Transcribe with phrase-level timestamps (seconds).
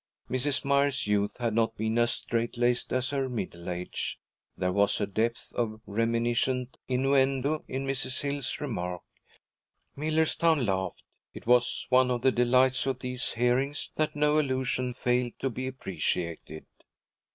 [0.31, 0.65] Mrs.
[0.65, 4.17] Myers's youth had not been as strait laced as her middle age;
[4.57, 8.21] there was a depth of reminiscent innuendo in Mrs.
[8.21, 9.03] Hill's remark.
[9.95, 11.03] Millerstown laughed.
[11.35, 15.67] It was one of the delights of these hearings that no allusion failed to be
[15.67, 16.65] appreciated.